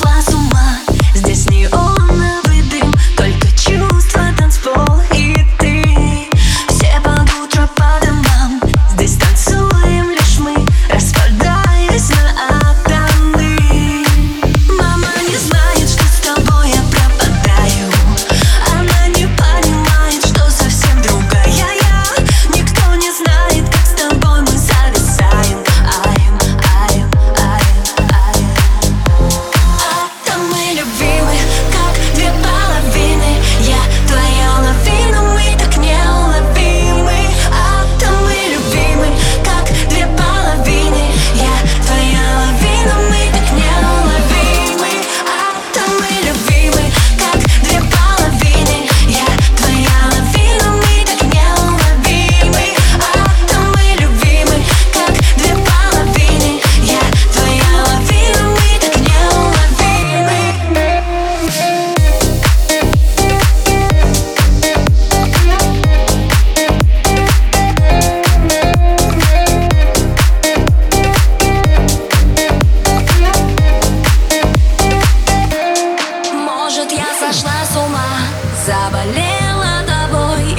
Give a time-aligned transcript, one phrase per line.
[0.00, 0.29] Plus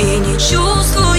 [0.02, 1.11] и не чувствую.